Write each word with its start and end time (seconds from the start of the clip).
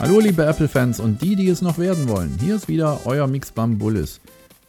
Hallo 0.00 0.18
liebe 0.18 0.46
Apple-Fans 0.46 0.98
und 0.98 1.20
die, 1.20 1.36
die 1.36 1.50
es 1.50 1.60
noch 1.60 1.76
werden 1.76 2.08
wollen. 2.08 2.34
Hier 2.40 2.54
ist 2.54 2.68
wieder 2.68 3.00
euer 3.04 3.26
Mixbam 3.26 3.76
Bullis. 3.76 4.22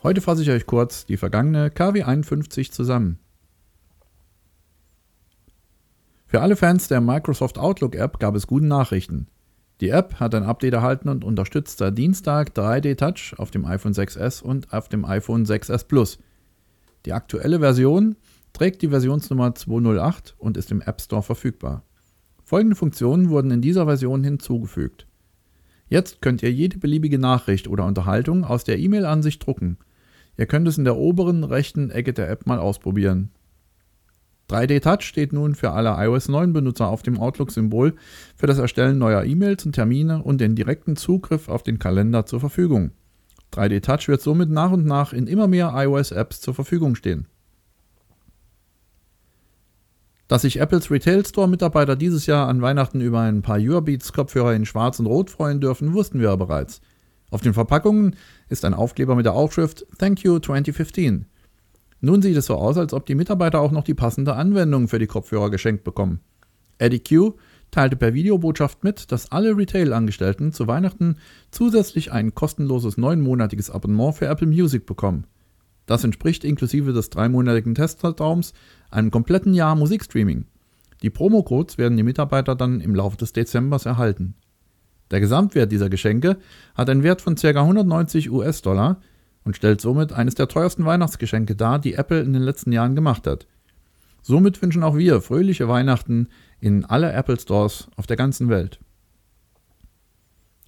Heute 0.04 0.20
fasse 0.20 0.41
ich 0.41 0.50
euch 0.50 0.65
kurz 0.65 1.05
die 1.05 1.15
vergangene 1.15 1.70
KW51 1.70 2.70
zusammen. 2.70 3.18
Für 6.25 6.41
alle 6.41 6.57
Fans 6.57 6.89
der 6.89 6.99
Microsoft 6.99 7.57
Outlook 7.57 7.95
App 7.95 8.20
gab 8.20 8.36
es 8.36 8.45
gute 8.45 8.66
Nachrichten. 8.66 9.27
Die 9.80 9.88
App 9.88 10.20
hat 10.20 10.36
ein 10.36 10.44
Update 10.44 10.73
erhalten 10.73 11.07
und 11.07 11.23
unterstützt 11.23 11.77
seit 11.77 11.98
Dienstag 11.98 12.50
3D 12.50 12.98
Touch 12.98 13.39
auf 13.39 13.52
dem 13.52 13.63
iPhone 13.63 13.93
6s 13.93 14.43
und 14.43 14.73
auf 14.73 14.89
dem 14.89 15.05
iPhone 15.05 15.45
6s 15.45 15.88
Plus. 15.88 16.20
Die 17.05 17.13
aktuelle 17.13 17.61
Version 17.61 18.18
trägt 18.52 18.82
die 18.82 18.89
Versionsnummer 18.89 19.55
208 19.55 20.35
und 20.40 20.57
ist 20.57 20.71
im 20.71 20.82
App 20.82 20.99
Store 20.99 21.23
verfügbar. 21.23 21.85
Folgende 22.43 22.76
Funktionen 22.76 23.29
wurden 23.29 23.52
in 23.52 23.62
dieser 23.62 23.85
Version 23.85 24.26
hinzugefügt. 24.26 25.07
Jetzt 25.91 26.22
könnt 26.22 26.41
ihr 26.41 26.54
jede 26.54 26.77
beliebige 26.77 27.20
Nachricht 27.20 27.68
oder 27.68 27.86
Unterhaltung 27.86 28.45
aus 28.45 28.63
der 28.63 28.80
E-Mail-Ansicht 28.80 29.45
drucken. 29.45 29.77
Ihr 30.38 30.45
könnt 30.45 30.66
es 30.70 30.77
in 30.77 30.86
der 30.86 30.95
oberen 30.95 31.44
rechten 31.44 31.90
Ecke 31.90 32.13
der 32.13 32.30
App 32.30 32.48
mal 32.48 32.59
ausprobieren. 32.59 33.30
3D 34.49 34.80
Touch 34.82 35.02
steht 35.02 35.34
nun 35.34 35.54
für 35.54 35.72
alle 35.72 35.94
iOS 35.98 36.30
9 36.30 36.54
Benutzer 36.54 36.88
auf 36.88 37.02
dem 37.02 37.20
Outlook-Symbol 37.20 37.94
für 38.38 38.48
das 38.48 38.58
Erstellen 38.58 38.99
neuer 38.99 39.26
E-Mails 39.26 39.66
und 39.66 39.73
Termine 39.73 40.23
und 40.23 40.40
den 40.40 40.55
direkten 40.55 40.96
Zugriff 40.96 41.49
auf 41.49 41.62
den 41.62 41.77
Kalender 41.77 42.26
zur 42.26 42.40
Verfügung. 42.40 42.91
3D 43.52 43.82
Touch 43.82 44.08
wird 44.08 44.21
somit 44.21 44.49
nach 44.49 44.71
und 44.71 44.85
nach 44.85 45.12
in 45.12 45.27
immer 45.27 45.48
mehr 45.48 45.73
iOS-Apps 45.76 46.40
zur 46.40 46.54
Verfügung 46.54 46.96
stehen. 46.96 47.27
Dass 50.31 50.44
sich 50.44 50.62
Apples 50.62 50.90
Retail 50.90 51.26
Store 51.26 51.49
Mitarbeiter 51.49 51.98
dieses 51.98 52.26
Jahr 52.26 52.48
an 52.48 52.62
Weihnachten 52.62 53.01
über 53.01 53.20
ein 53.20 53.41
paar 53.41 53.57
Eurobeats 53.60 54.13
Kopfhörer 54.13 54.54
in 54.54 54.65
Schwarz 54.65 54.98
und 54.98 55.05
Rot 55.05 55.29
freuen 55.29 55.60
dürfen, 55.60 55.91
wussten 55.93 56.21
wir 56.21 56.29
ja 56.29 56.35
bereits. 56.37 56.79
Auf 57.32 57.41
den 57.41 57.54
Verpackungen 57.54 58.15
ist 58.48 58.63
ein 58.63 58.74
Aufkleber 58.74 59.15
mit 59.15 59.26
der 59.26 59.34
Aufschrift 59.34 59.85
Thank 59.98 60.24
you 60.24 60.40
2015. 60.40 61.26
Nun 61.99 62.21
sieht 62.21 62.37
es 62.37 62.46
so 62.46 62.55
aus, 62.55 62.77
als 62.77 62.93
ob 62.93 63.05
die 63.07 63.15
Mitarbeiter 63.15 63.59
auch 63.59 63.74
noch 63.74 63.84
die 63.84 63.93
passende 63.93 64.35
Anwendung 64.35 64.88
für 64.88 65.00
die 65.00 65.06
Kopfhörer 65.06 65.50
geschenkt 65.50 65.84
bekommen. 65.84 66.22
Eddie 66.78 67.03
Q 67.03 67.34
teilte 67.72 67.97
per 67.97 68.13
Videobotschaft 68.13 68.85
mit, 68.85 69.12
dass 69.12 69.34
alle 69.34 69.57
Retail-Angestellten 69.57 70.53
zu 70.53 70.66
Weihnachten 70.66 71.18
zusätzlich 71.52 72.13
ein 72.13 72.34
kostenloses 72.34 72.96
neunmonatiges 72.96 73.69
Abonnement 73.69 74.16
für 74.16 74.28
Apple 74.28 74.47
Music 74.47 74.85
bekommen. 74.85 75.25
Das 75.85 76.03
entspricht 76.03 76.44
inklusive 76.44 76.94
des 76.94 77.09
dreimonatigen 77.09 77.75
Testzeitraums 77.75 78.53
einem 78.90 79.12
kompletten 79.12 79.53
Jahr 79.53 79.75
Musikstreaming. 79.75 80.46
Die 81.01 81.09
Promocodes 81.09 81.78
werden 81.78 81.97
die 81.97 82.03
Mitarbeiter 82.03 82.56
dann 82.56 82.81
im 82.81 82.96
Laufe 82.96 83.18
des 83.18 83.34
Dezembers 83.34 83.85
erhalten. 83.85 84.35
Der 85.09 85.19
Gesamtwert 85.19 85.72
dieser 85.72 85.90
Geschenke 85.90 86.38
hat 86.75 86.90
einen 86.90 87.03
Wert 87.03 87.22
von 87.22 87.35
ca. 87.35 87.47
190 87.47 88.31
US-Dollar 88.31 89.02
und 89.44 89.56
stellt 89.56 89.81
somit 89.81 90.13
eines 90.13 90.35
der 90.35 90.47
teuersten 90.47 90.85
Weihnachtsgeschenke 90.85 91.56
dar, 91.56 91.79
die 91.79 91.96
Apple 91.96 92.22
in 92.22 92.34
den 92.34 92.44
letzten 92.44 92.72
Jahren 92.72 92.96
gemacht 92.96 93.28
hat. 93.28 93.47
Somit 94.22 94.62
wünschen 94.62 94.84
auch 94.84 94.96
wir 94.96 95.19
fröhliche 95.22 95.68
Weihnachten 95.68 96.28
in 96.59 96.85
alle 96.85 97.12
Apple 97.12 97.40
Stores 97.40 97.88
auf 97.96 98.06
der 98.06 98.18
ganzen 98.18 98.50
Welt. 98.50 98.79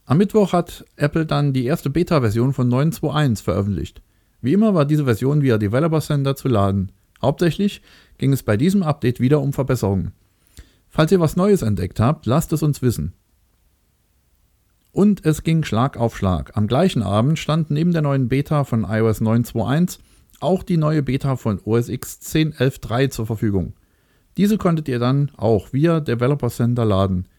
Am 0.05 0.17
Mittwoch 0.17 0.51
hat 0.51 0.83
Apple 0.97 1.25
dann 1.25 1.53
die 1.53 1.65
erste 1.65 1.89
Beta-Version 1.89 2.53
von 2.53 2.69
9.2.1 2.69 3.43
veröffentlicht. 3.43 4.01
Wie 4.43 4.51
immer 4.51 4.75
war 4.75 4.83
diese 4.83 5.05
Version 5.05 5.41
via 5.41 5.57
Developer 5.57 6.01
Center 6.01 6.35
zu 6.35 6.49
laden. 6.49 6.91
Hauptsächlich 7.21 7.81
ging 8.17 8.33
es 8.33 8.43
bei 8.43 8.57
diesem 8.57 8.83
Update 8.83 9.21
wieder 9.21 9.39
um 9.39 9.53
Verbesserungen. 9.53 10.11
Falls 10.89 11.13
ihr 11.13 11.21
was 11.21 11.37
Neues 11.37 11.61
entdeckt 11.61 12.01
habt, 12.01 12.25
lasst 12.25 12.51
es 12.51 12.61
uns 12.61 12.81
wissen. 12.81 13.13
Und 14.91 15.25
es 15.25 15.43
ging 15.43 15.63
Schlag 15.63 15.95
auf 15.95 16.17
Schlag. 16.17 16.57
Am 16.57 16.67
gleichen 16.67 17.01
Abend 17.01 17.39
stand 17.39 17.71
neben 17.71 17.93
der 17.93 18.01
neuen 18.01 18.27
Beta 18.27 18.65
von 18.65 18.83
iOS 18.83 19.21
9.2.1 19.21 19.99
auch 20.41 20.61
die 20.61 20.75
neue 20.75 21.03
Beta 21.03 21.37
von 21.37 21.61
OS 21.63 21.87
X 21.87 22.19
10.11.3 22.21 23.09
zur 23.11 23.25
Verfügung. 23.25 23.73
Diese 24.35 24.57
konntet 24.57 24.89
ihr 24.89 24.99
dann 24.99 25.31
auch 25.37 25.71
via 25.71 26.01
Developer 26.01 26.49
Center 26.49 26.83
laden. 26.83 27.29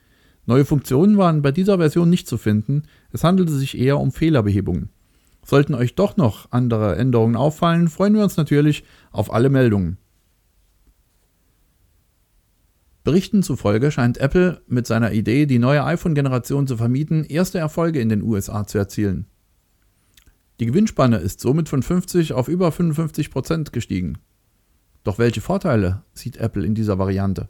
Neue 0.46 0.64
Funktionen 0.64 1.18
waren 1.18 1.42
bei 1.42 1.52
dieser 1.52 1.76
Version 1.76 2.08
nicht 2.08 2.26
zu 2.26 2.38
finden, 2.38 2.84
es 3.12 3.24
handelte 3.24 3.52
sich 3.52 3.76
eher 3.76 4.00
um 4.00 4.10
Fehlerbehebungen. 4.10 4.88
Sollten 5.44 5.74
euch 5.74 5.94
doch 5.94 6.16
noch 6.16 6.50
andere 6.50 6.96
Änderungen 6.96 7.36
auffallen, 7.36 7.88
freuen 7.88 8.14
wir 8.14 8.22
uns 8.22 8.36
natürlich 8.36 8.84
auf 9.12 9.32
alle 9.32 9.50
Meldungen. 9.50 9.98
Berichten 13.04 13.42
zufolge 13.42 13.90
scheint 13.90 14.16
Apple 14.16 14.62
mit 14.66 14.86
seiner 14.86 15.12
Idee, 15.12 15.44
die 15.44 15.58
neue 15.58 15.84
iPhone-Generation 15.84 16.66
zu 16.66 16.78
vermieten, 16.78 17.22
erste 17.24 17.58
Erfolge 17.58 18.00
in 18.00 18.08
den 18.08 18.22
USA 18.22 18.66
zu 18.66 18.78
erzielen. 18.78 19.26
Die 20.58 20.66
Gewinnspanne 20.66 21.18
ist 21.18 21.40
somit 21.40 21.68
von 21.68 21.82
50 21.82 22.32
auf 22.32 22.48
über 22.48 22.72
55 22.72 23.30
Prozent 23.30 23.72
gestiegen. 23.74 24.18
Doch 25.02 25.18
welche 25.18 25.42
Vorteile 25.42 26.02
sieht 26.14 26.38
Apple 26.38 26.64
in 26.64 26.74
dieser 26.74 26.98
Variante? 26.98 27.48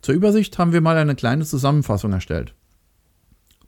Zur 0.00 0.14
Übersicht 0.14 0.56
haben 0.56 0.72
wir 0.72 0.80
mal 0.80 0.96
eine 0.96 1.16
kleine 1.16 1.44
Zusammenfassung 1.44 2.12
erstellt. 2.12 2.54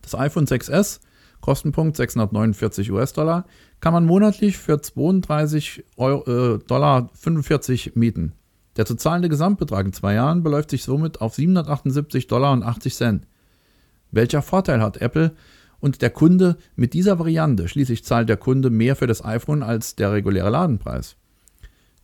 Das 0.00 0.14
iPhone 0.14 0.46
6s 0.46 1.00
Kostenpunkt 1.40 1.96
649 1.96 2.92
US-Dollar, 2.92 3.46
kann 3.80 3.92
man 3.92 4.06
monatlich 4.06 4.58
für 4.58 4.80
32 4.80 5.84
Euro, 5.96 6.54
äh, 6.54 6.58
Dollar 6.58 7.10
45 7.14 7.96
mieten. 7.96 8.32
Der 8.76 8.86
zu 8.86 8.94
zahlende 8.94 9.28
Gesamtbetrag 9.28 9.86
in 9.86 9.92
zwei 9.92 10.14
Jahren 10.14 10.42
beläuft 10.42 10.70
sich 10.70 10.84
somit 10.84 11.20
auf 11.20 11.34
778 11.34 12.26
Dollar 12.26 12.52
und 12.52 12.62
80 12.62 12.94
Cent. 12.94 13.26
Welcher 14.10 14.42
Vorteil 14.42 14.80
hat 14.80 14.98
Apple 14.98 15.34
und 15.80 16.02
der 16.02 16.10
Kunde 16.10 16.56
mit 16.76 16.94
dieser 16.94 17.18
Variante? 17.18 17.68
Schließlich 17.68 18.04
zahlt 18.04 18.28
der 18.28 18.36
Kunde 18.36 18.70
mehr 18.70 18.96
für 18.96 19.06
das 19.06 19.24
iPhone 19.24 19.62
als 19.62 19.96
der 19.96 20.12
reguläre 20.12 20.50
Ladenpreis. 20.50 21.16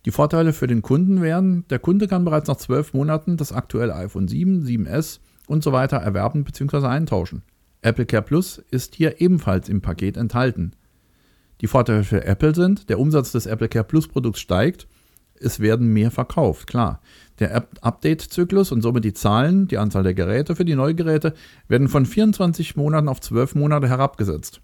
Die 0.05 0.11
Vorteile 0.11 0.53
für 0.53 0.67
den 0.67 0.81
Kunden 0.81 1.21
wären, 1.21 1.65
der 1.69 1.79
Kunde 1.79 2.07
kann 2.07 2.23
bereits 2.23 2.47
nach 2.47 2.55
zwölf 2.57 2.93
Monaten 2.93 3.37
das 3.37 3.51
aktuelle 3.51 3.95
iPhone 3.95 4.27
7, 4.27 4.63
7S 4.63 5.19
und 5.47 5.63
so 5.63 5.71
weiter 5.71 5.97
erwerben 5.97 6.43
bzw. 6.43 6.85
eintauschen. 6.87 7.43
Apple 7.81 8.05
Care 8.05 8.23
Plus 8.23 8.63
ist 8.71 8.95
hier 8.95 9.21
ebenfalls 9.21 9.69
im 9.69 9.81
Paket 9.81 10.17
enthalten. 10.17 10.73
Die 11.61 11.67
Vorteile 11.67 12.03
für 12.03 12.25
Apple 12.25 12.53
sind, 12.53 12.89
der 12.89 12.99
Umsatz 12.99 13.31
des 13.31 13.45
Apple 13.45 13.69
Care 13.69 13.85
Plus 13.85 14.07
Produkts 14.07 14.39
steigt, 14.39 14.87
es 15.39 15.59
werden 15.59 15.93
mehr 15.93 16.11
verkauft, 16.11 16.67
klar. 16.67 17.01
Der 17.39 17.67
Update-Zyklus 17.81 18.71
und 18.71 18.81
somit 18.81 19.05
die 19.05 19.13
Zahlen, 19.13 19.67
die 19.67 19.77
Anzahl 19.77 20.03
der 20.03 20.15
Geräte 20.15 20.55
für 20.55 20.65
die 20.65 20.75
Neugeräte, 20.75 21.33
werden 21.67 21.89
von 21.89 22.05
24 22.05 22.75
Monaten 22.75 23.07
auf 23.07 23.21
12 23.21 23.55
Monate 23.55 23.87
herabgesetzt. 23.87 24.61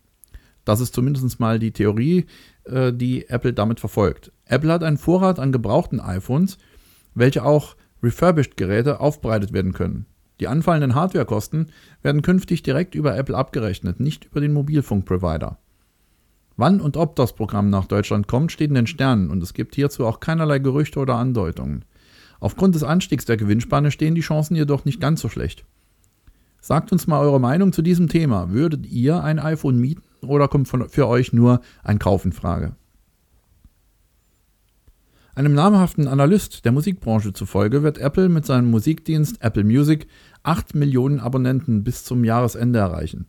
Das 0.65 0.79
ist 0.79 0.95
zumindest 0.95 1.39
mal 1.39 1.59
die 1.59 1.71
Theorie, 1.71 2.25
äh, 2.63 2.91
die 2.93 3.29
Apple 3.29 3.53
damit 3.53 3.79
verfolgt. 3.79 4.31
Apple 4.45 4.71
hat 4.71 4.83
einen 4.83 4.97
Vorrat 4.97 5.39
an 5.39 5.51
gebrauchten 5.51 5.99
iPhones, 5.99 6.57
welche 7.13 7.43
auch 7.43 7.75
Refurbished-Geräte 8.01 8.99
aufbereitet 8.99 9.53
werden 9.53 9.73
können. 9.73 10.05
Die 10.39 10.47
anfallenden 10.47 10.95
Hardwarekosten 10.95 11.67
werden 12.01 12.21
künftig 12.21 12.63
direkt 12.63 12.95
über 12.95 13.15
Apple 13.15 13.37
abgerechnet, 13.37 13.99
nicht 13.99 14.25
über 14.25 14.41
den 14.41 14.53
Mobilfunkprovider. 14.53 15.57
Wann 16.55 16.81
und 16.81 16.97
ob 16.97 17.15
das 17.15 17.33
Programm 17.33 17.69
nach 17.69 17.85
Deutschland 17.85 18.27
kommt, 18.27 18.51
steht 18.51 18.69
in 18.69 18.75
den 18.75 18.87
Sternen 18.87 19.29
und 19.29 19.41
es 19.41 19.53
gibt 19.53 19.75
hierzu 19.75 20.05
auch 20.05 20.19
keinerlei 20.19 20.59
Gerüchte 20.59 20.99
oder 20.99 21.15
Andeutungen. 21.15 21.85
Aufgrund 22.39 22.75
des 22.75 22.83
Anstiegs 22.83 23.25
der 23.25 23.37
Gewinnspanne 23.37 23.89
stehen 23.89 24.15
die 24.15 24.21
Chancen 24.21 24.55
jedoch 24.55 24.85
nicht 24.85 24.99
ganz 24.99 25.21
so 25.21 25.29
schlecht. 25.29 25.65
Sagt 26.61 26.91
uns 26.91 27.07
mal 27.07 27.19
eure 27.19 27.39
Meinung 27.39 27.73
zu 27.73 27.81
diesem 27.81 28.07
Thema. 28.07 28.51
Würdet 28.51 28.85
ihr 28.85 29.23
ein 29.23 29.39
iPhone 29.39 29.79
mieten 29.79 30.03
oder 30.21 30.47
kommt 30.47 30.67
für 30.67 31.07
euch 31.07 31.33
nur 31.33 31.61
ein 31.83 31.99
Kauf 31.99 32.25
in 32.25 32.31
Frage? 32.31 32.75
Einem 35.35 35.55
namhaften 35.55 36.07
Analyst 36.07 36.63
der 36.63 36.71
Musikbranche 36.71 37.33
zufolge 37.33 37.81
wird 37.81 37.97
Apple 37.97 38.29
mit 38.29 38.45
seinem 38.45 38.69
Musikdienst 38.69 39.41
Apple 39.41 39.63
Music 39.63 40.05
8 40.43 40.75
Millionen 40.75 41.19
Abonnenten 41.19 41.83
bis 41.83 42.03
zum 42.03 42.23
Jahresende 42.23 42.77
erreichen. 42.77 43.25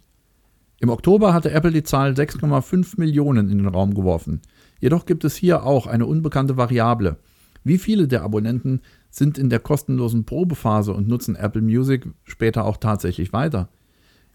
Im 0.80 0.90
Oktober 0.90 1.32
hatte 1.32 1.50
Apple 1.50 1.70
die 1.70 1.82
Zahl 1.82 2.12
6,5 2.12 2.98
Millionen 3.00 3.48
in 3.48 3.56
den 3.56 3.68
Raum 3.68 3.94
geworfen. 3.94 4.42
Jedoch 4.80 5.06
gibt 5.06 5.24
es 5.24 5.34
hier 5.34 5.64
auch 5.64 5.86
eine 5.86 6.04
unbekannte 6.04 6.58
Variable. 6.58 7.16
Wie 7.62 7.78
viele 7.78 8.06
der 8.06 8.22
Abonnenten 8.22 8.82
sind 9.08 9.38
in 9.38 9.48
der 9.48 9.60
kostenlosen 9.60 10.26
Probephase 10.26 10.92
und 10.92 11.08
nutzen 11.08 11.36
Apple 11.36 11.62
Music 11.62 12.06
später 12.24 12.66
auch 12.66 12.76
tatsächlich 12.76 13.32
weiter? 13.32 13.70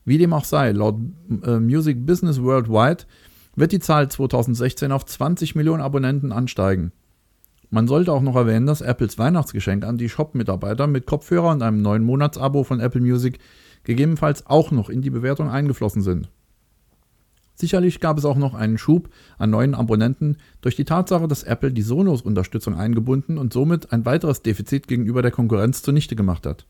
Wie 0.06 0.18
dem 0.18 0.34
auch 0.34 0.46
sei, 0.46 0.72
laut 0.72 0.96
äh, 1.44 1.60
Music 1.60 2.04
Business 2.04 2.42
Worldwide 2.42 3.04
wird 3.56 3.74
die 3.74 3.80
Zahl 3.80 4.10
2016 4.10 4.92
auf 4.92 5.06
20 5.06 5.54
Millionen 5.54 5.84
Abonnenten 5.84 6.32
ansteigen. 6.32 6.94
Man 7.70 7.88
sollte 7.88 8.12
auch 8.14 8.22
noch 8.22 8.36
erwähnen, 8.36 8.66
dass 8.66 8.82
Apples 8.82 9.20
Weihnachtsgeschenk 9.20 9.86
an 9.86 9.98
die 9.98 10.10
Shop-Mitarbeiter 10.10 10.88
mit 10.88 11.06
Kopfhörer 11.06 11.52
und 11.52 11.62
einem 11.62 11.82
neuen 11.82 12.04
Monatsabo 12.04 12.64
von 12.64 12.80
Apple 12.80 13.02
Music 13.02 13.38
gegebenenfalls 13.84 14.48
auch 14.48 14.72
noch 14.72 14.90
in 14.90 15.02
die 15.02 15.12
Bewertung 15.12 15.50
eingeflossen 15.50 16.02
sind. 16.02 16.30
Sicherlich 17.54 18.00
gab 18.00 18.18
es 18.18 18.26
auch 18.26 18.38
noch 18.38 18.54
einen 18.54 18.78
Schub 18.78 19.10
an 19.38 19.50
neuen 19.50 19.76
Abonnenten 19.76 20.38
durch 20.62 20.78
die 20.78 20.86
Tatsache, 20.86 21.28
dass 21.28 21.44
Apple 21.44 21.74
die 21.74 21.82
Sonos-Unterstützung 21.82 22.76
eingebunden 22.76 23.38
und 23.38 23.52
somit 23.52 23.92
ein 23.92 24.06
weiteres 24.06 24.42
Defizit 24.42 24.88
gegenüber 24.88 25.22
der 25.22 25.32
Konkurrenz 25.32 25.84
zunichte 25.84 26.16
gemacht 26.16 26.46
hat. 26.46 26.66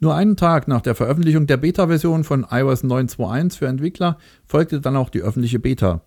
Nur 0.00 0.14
einen 0.14 0.36
Tag 0.36 0.68
nach 0.68 0.80
der 0.80 0.94
Veröffentlichung 0.94 1.46
der 1.46 1.56
Beta-Version 1.56 2.24
von 2.24 2.46
iOS 2.50 2.84
9.2.1 2.84 3.58
für 3.58 3.66
Entwickler 3.66 4.18
folgte 4.44 4.80
dann 4.80 4.96
auch 4.96 5.08
die 5.08 5.22
öffentliche 5.22 5.58
Beta. 5.58 6.02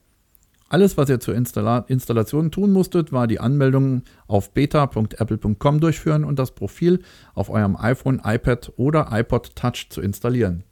Alles, 0.72 0.96
was 0.96 1.10
ihr 1.10 1.20
zur 1.20 1.36
Installa 1.36 1.80
Installation 1.90 2.50
tun 2.50 2.72
musstet, 2.72 3.12
war 3.12 3.28
die 3.28 3.42
Anmeldung 3.42 4.04
auf 4.26 4.54
beta.apple.com 4.54 5.82
durchführen 5.82 6.24
und 6.24 6.40
das 6.40 6.56
Profil 6.56 7.02
auf 7.34 7.50
eurem 7.50 7.76
iPhone, 7.76 8.22
iPad 8.24 8.72
oder 8.78 9.10
iPod 9.12 9.54
Touch 9.58 9.88
zu 9.90 10.00
installieren. 10.00 10.64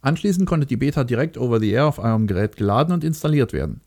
Anschließend 0.00 0.46
konnte 0.48 0.64
die 0.64 0.76
Beta 0.76 1.02
direkt 1.02 1.38
over 1.38 1.58
the 1.58 1.72
air 1.72 1.86
auf 1.86 1.98
eurem 1.98 2.28
Gerät 2.28 2.54
geladen 2.54 2.94
und 2.94 3.02
installiert 3.02 3.52
werden. 3.52 3.80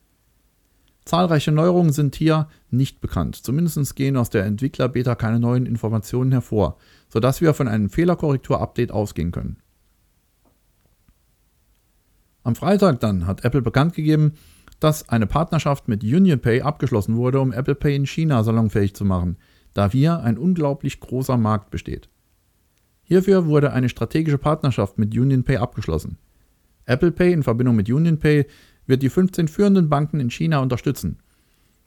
Zahlreiche 1.06 1.54
Neuerungen 1.54 1.94
sind 1.94 2.18
hier 2.18 2.50
nicht 2.70 3.00
bekannt. 3.00 3.38
Zumindest 3.38 3.96
gehen 3.96 4.18
aus 4.18 4.30
der 4.30 4.44
Entwickler-Beta 4.44 5.16
keine 5.16 5.40
neuen 5.40 5.66
Informationen 5.66 6.34
hervor, 6.34 6.76
sodass 7.08 7.40
wir 7.40 7.54
von 7.54 7.70
einem 7.70 7.90
Fehlerkorrektur-Update 7.90 8.92
ausgehen 8.92 9.32
können. 9.32 9.56
Am 12.44 12.56
Freitag 12.56 13.00
dann 13.00 13.28
hat 13.28 13.46
Apple 13.46 13.62
bekannt 13.62 13.94
gegeben, 13.94 14.34
dass 14.80 15.10
eine 15.10 15.28
Partnerschaft 15.28 15.88
mit 15.88 16.04
UnionPay 16.04 16.62
abgeschlossen 16.62 17.16
wurde, 17.16 17.40
um 17.42 17.52
Apple 17.52 17.76
Pay 17.76 17.96
in 17.96 18.06
China 18.06 18.44
salonfähig 18.44 18.94
zu 18.96 19.06
machen, 19.06 19.38
da 19.74 19.90
hier 19.90 20.20
ein 20.22 20.38
unglaublich 20.38 21.00
großer 21.00 21.38
Markt 21.38 21.70
besteht. 21.70 22.10
Hierfür 23.04 23.48
wurde 23.48 23.74
eine 23.74 23.90
strategische 23.90 24.38
Partnerschaft 24.38 24.98
mit 24.98 25.18
UnionPay 25.18 25.58
abgeschlossen. 25.58 26.18
Apple 26.86 27.12
Pay 27.12 27.34
in 27.34 27.44
Verbindung 27.44 27.76
mit 27.76 27.90
UnionPay 27.90 28.46
wird 28.86 29.04
die 29.04 29.10
15 29.10 29.48
führenden 29.48 29.90
Banken 29.90 30.20
in 30.20 30.30
China 30.30 30.60
unterstützen. 30.60 31.20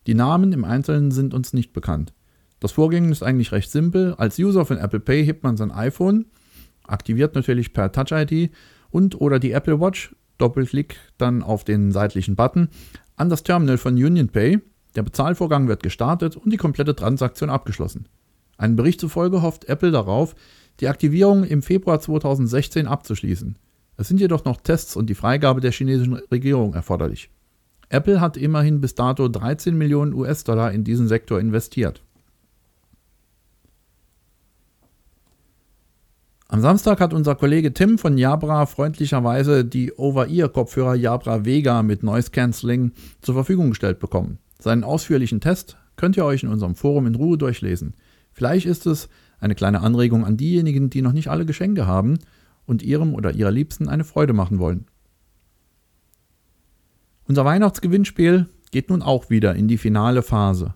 Die 0.06 0.14
Namen 0.14 0.52
im 0.52 0.64
Einzelnen 0.64 1.10
sind 1.10 1.34
uns 1.34 1.52
nicht 1.52 1.72
bekannt. 1.72 2.12
Das 2.60 2.72
Vorgehen 2.72 3.10
ist 3.10 3.22
eigentlich 3.22 3.52
recht 3.52 3.70
simpel. 3.70 4.14
Als 4.14 4.38
User 4.38 4.64
von 4.64 4.78
Apple 4.78 5.00
Pay 5.00 5.24
hebt 5.24 5.42
man 5.42 5.56
sein 5.56 5.72
iPhone, 5.72 6.26
aktiviert 6.84 7.34
natürlich 7.34 7.72
per 7.72 7.90
Touch 7.90 8.12
ID 8.12 8.52
und 8.90 9.20
oder 9.20 9.38
die 9.38 9.52
Apple 9.52 9.80
Watch 9.80 10.14
Doppelklick 10.42 10.96
dann 11.18 11.42
auf 11.42 11.64
den 11.64 11.92
seitlichen 11.92 12.36
Button 12.36 12.68
an 13.16 13.28
das 13.30 13.44
Terminal 13.44 13.78
von 13.78 13.94
UnionPay. 13.94 14.58
Der 14.96 15.02
Bezahlvorgang 15.02 15.68
wird 15.68 15.82
gestartet 15.82 16.36
und 16.36 16.52
die 16.52 16.56
komplette 16.56 16.96
Transaktion 16.96 17.48
abgeschlossen. 17.48 18.08
Einem 18.58 18.76
Bericht 18.76 19.00
zufolge 19.00 19.40
hofft 19.40 19.66
Apple 19.66 19.92
darauf, 19.92 20.34
die 20.80 20.88
Aktivierung 20.88 21.44
im 21.44 21.62
Februar 21.62 22.00
2016 22.00 22.86
abzuschließen. 22.86 23.56
Es 23.96 24.08
sind 24.08 24.20
jedoch 24.20 24.44
noch 24.44 24.60
Tests 24.60 24.96
und 24.96 25.08
die 25.08 25.14
Freigabe 25.14 25.60
der 25.60 25.72
chinesischen 25.72 26.14
Regierung 26.14 26.74
erforderlich. 26.74 27.30
Apple 27.88 28.20
hat 28.20 28.36
immerhin 28.36 28.80
bis 28.80 28.94
dato 28.94 29.28
13 29.28 29.76
Millionen 29.76 30.14
US-Dollar 30.14 30.72
in 30.72 30.82
diesen 30.82 31.08
Sektor 31.08 31.38
investiert. 31.38 32.02
Am 36.52 36.60
Samstag 36.60 37.00
hat 37.00 37.14
unser 37.14 37.34
Kollege 37.34 37.72
Tim 37.72 37.96
von 37.96 38.18
Jabra 38.18 38.66
freundlicherweise 38.66 39.64
die 39.64 39.90
Over-Ear-Kopfhörer 39.90 40.94
Jabra 40.94 41.46
Vega 41.46 41.82
mit 41.82 42.02
Noise 42.02 42.30
Cancelling 42.30 42.92
zur 43.22 43.34
Verfügung 43.36 43.70
gestellt 43.70 44.00
bekommen. 44.00 44.36
Seinen 44.58 44.84
ausführlichen 44.84 45.40
Test 45.40 45.78
könnt 45.96 46.18
ihr 46.18 46.26
euch 46.26 46.42
in 46.42 46.50
unserem 46.50 46.74
Forum 46.74 47.06
in 47.06 47.14
Ruhe 47.14 47.38
durchlesen. 47.38 47.94
Vielleicht 48.32 48.66
ist 48.66 48.84
es 48.84 49.08
eine 49.40 49.54
kleine 49.54 49.80
Anregung 49.80 50.26
an 50.26 50.36
diejenigen, 50.36 50.90
die 50.90 51.00
noch 51.00 51.14
nicht 51.14 51.28
alle 51.28 51.46
Geschenke 51.46 51.86
haben 51.86 52.18
und 52.66 52.82
ihrem 52.82 53.14
oder 53.14 53.32
ihrer 53.32 53.50
Liebsten 53.50 53.88
eine 53.88 54.04
Freude 54.04 54.34
machen 54.34 54.58
wollen. 54.58 54.84
Unser 57.26 57.46
Weihnachtsgewinnspiel 57.46 58.46
geht 58.70 58.90
nun 58.90 59.00
auch 59.00 59.30
wieder 59.30 59.54
in 59.54 59.68
die 59.68 59.78
finale 59.78 60.20
Phase. 60.20 60.74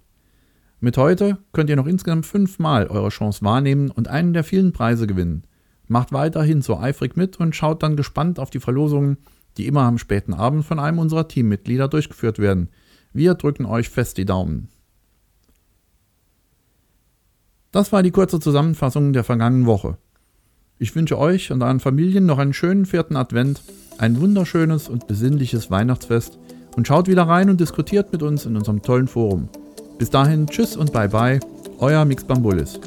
Mit 0.81 0.96
heute 0.96 1.37
könnt 1.52 1.69
ihr 1.69 1.76
noch 1.76 1.87
insgesamt 1.87 2.25
fünfmal 2.25 2.87
eure 2.87 3.11
Chance 3.11 3.44
wahrnehmen 3.44 3.90
und 3.90 4.08
einen 4.08 4.32
der 4.32 4.43
vielen 4.43 4.73
Preise 4.73 5.06
gewinnen. 5.06 5.44
Macht 5.88 6.12
weiterhin 6.12 6.62
so 6.62 6.79
eifrig 6.79 7.17
mit 7.17 7.38
und 7.38 7.55
schaut 7.55 7.83
dann 7.83 7.97
gespannt 7.97 8.38
auf 8.38 8.50
die 8.50 8.61
Verlosungen, 8.61 9.19
die 9.56 9.67
immer 9.67 9.83
am 9.83 9.99
späten 9.99 10.35
Abend 10.35 10.65
von 10.65 10.79
einem 10.79 10.99
unserer 10.99 11.29
Teammitglieder 11.29 11.88
durchgeführt 11.88 12.38
werden. 12.38 12.69
Wir 13.12 13.35
drücken 13.35 13.65
euch 13.65 13.88
fest 13.88 14.19
die 14.19 14.25
Daumen. 14.25 14.69
Das 17.73 17.93
war 17.93 18.03
die 18.03 18.11
kurze 18.11 18.41
Zusammenfassung 18.41 19.12
der 19.12 19.25
vergangenen 19.25 19.67
Woche. 19.67 19.99
Ich 20.79 20.94
wünsche 20.94 21.19
euch 21.19 21.53
und 21.53 21.62
euren 21.62 21.81
Familien 21.81 22.27
noch 22.27 22.38
einen 22.38 22.53
schönen 22.53 22.85
vierten 22.85 23.17
Advent, 23.17 23.62
ein 23.99 24.21
wunderschönes 24.21 24.88
und 24.88 25.06
besinnliches 25.06 25.71
Weihnachtsfest 25.71 26.38
und 26.77 26.87
schaut 26.87 27.09
wieder 27.09 27.23
rein 27.23 27.49
und 27.49 27.61
diskutiert 27.61 28.12
mit 28.12 28.23
uns 28.23 28.44
in 28.44 28.56
unserem 28.56 28.83
tollen 28.83 29.09
Forum. 29.09 29.49
Bis 29.99 30.11
dahin, 30.11 30.47
tschüss 30.47 30.77
und 30.77 30.93
bye 30.93 31.09
bye, 31.09 31.41
euer 31.79 32.05
Mix 32.05 32.25
Bambulis. 32.25 32.79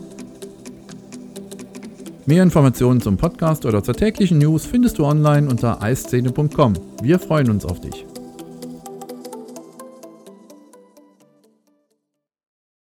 Mehr 2.30 2.44
Informationen 2.44 3.02
zum 3.02 3.18
Podcast 3.18 3.66
oder 3.66 3.84
zur 3.84 3.96
täglichen 3.96 4.38
News 4.38 4.64
findest 4.64 5.00
du 5.00 5.06
online 5.06 5.50
unter 5.50 5.82
eiszene.com. 5.82 6.74
Wir 7.02 7.18
freuen 7.18 7.50
uns 7.50 7.66
auf 7.66 7.82
dich. 7.82 8.06